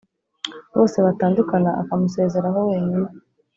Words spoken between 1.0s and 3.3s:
Batandukana akamusezeraho wenyine.